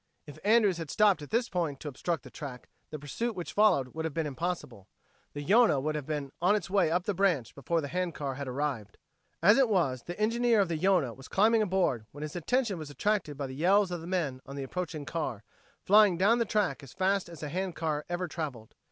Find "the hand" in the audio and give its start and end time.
7.81-8.15